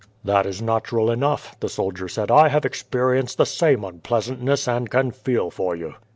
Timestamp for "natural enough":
0.63-1.55